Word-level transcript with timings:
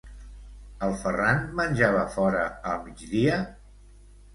El 0.87 0.95
Ferran 1.03 1.45
menjava 1.61 2.03
fora 2.19 2.43
al 2.75 2.85
migdia? 2.91 3.41